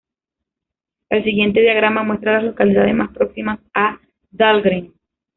[1.11, 3.99] El siguiente diagrama muestra a las localidades más próximas a
[4.31, 4.93] Dahlgren.